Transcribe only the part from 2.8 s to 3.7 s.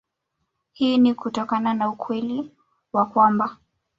wa kwamba